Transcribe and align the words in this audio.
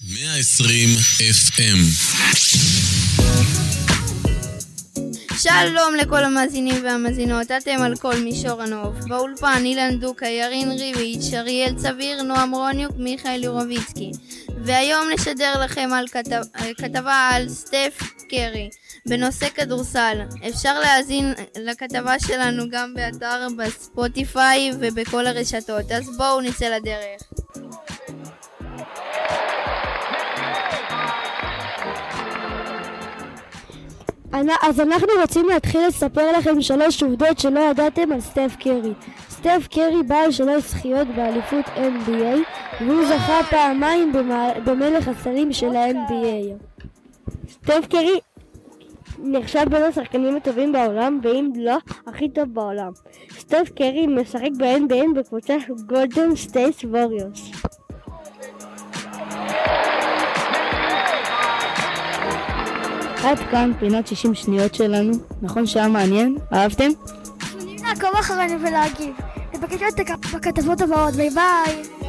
120 0.00 0.88
FM 1.20 1.78
שלום 5.38 5.94
לכל 5.94 6.24
המאזינים 6.24 6.84
והמאזינות, 6.84 7.50
אתם 7.50 7.82
על 7.82 7.96
כל 7.96 8.16
מישור 8.16 8.62
הנוף. 8.62 8.94
באולפן 9.08 9.62
אילן 9.64 9.98
דוקה, 9.98 10.26
ירין 10.26 10.70
ריביץ', 10.70 11.34
אריאל 11.34 11.74
צביר, 11.76 12.22
נועם 12.22 12.54
רוניוק, 12.54 12.92
מיכאל 12.96 13.44
יורוביצקי. 13.44 14.10
והיום 14.64 15.08
נשדר 15.14 15.64
לכם 15.64 15.90
על 15.92 16.08
כתב... 16.08 16.42
כתבה 16.78 17.30
על 17.32 17.48
סטף 17.48 17.98
קרי 18.30 18.70
בנושא 19.06 19.48
כדורסל. 19.54 20.18
אפשר 20.48 20.80
להאזין 20.80 21.34
לכתבה 21.58 22.18
שלנו 22.18 22.64
גם 22.70 22.94
באתר, 22.94 23.46
בספוטיפיי 23.58 24.70
ובכל 24.80 25.26
הרשתות. 25.26 25.92
אז 25.92 26.16
בואו 26.16 26.40
נצא 26.40 26.68
לדרך. 26.68 27.41
אז 34.32 34.80
אנחנו 34.80 35.08
רוצים 35.20 35.48
להתחיל 35.48 35.86
לספר 35.86 36.38
לכם 36.38 36.60
שלוש 36.60 37.02
עובדות 37.02 37.38
שלא 37.38 37.60
ידעתם 37.60 38.12
על 38.12 38.20
סטף 38.20 38.56
קרי. 38.60 38.92
סטף 39.30 39.68
קרי 39.70 40.02
בעל 40.06 40.30
שלוש 40.30 40.62
זכיות 40.62 41.08
באליפות 41.16 41.64
NBA 41.66 42.38
והוא 42.80 43.04
זכה 43.04 43.40
פעמיים 43.50 44.12
במלך 44.64 45.08
העשרים 45.08 45.52
של 45.52 45.76
ה-NBA. 45.76 46.64
סטף 47.50 47.86
קרי 47.90 48.20
נחשב 49.18 49.64
בין 49.70 49.82
השחקנים 49.82 50.36
הטובים 50.36 50.72
בעולם, 50.72 51.20
ואם 51.22 51.52
לא, 51.56 51.76
הכי 52.06 52.28
טוב 52.28 52.54
בעולם. 52.54 52.92
סטף 53.38 53.70
קרי 53.76 54.06
משחק 54.06 54.50
ב-NBA 54.58 55.14
בקבוצת 55.16 55.54
גולדן 55.86 56.36
סטייט 56.36 56.84
ווריורס. 56.84 57.50
עד 63.24 63.38
כאן 63.50 63.72
פינת 63.78 64.06
60 64.06 64.34
שניות 64.34 64.74
שלנו. 64.74 65.12
נכון 65.42 65.66
שהיה 65.66 65.88
מעניין? 65.88 66.36
אהבתם? 66.52 66.88
מוזמנים 67.54 67.84
לעקוב 67.84 68.10
אחרינו 68.20 68.60
ולהגיב. 68.60 69.14
נפגש 69.54 69.92
בכתבות 70.34 70.80
הבאות, 70.80 71.14
ביי 71.14 71.30
ביי. 71.30 72.01